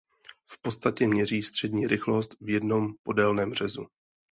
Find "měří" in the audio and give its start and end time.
1.07-1.43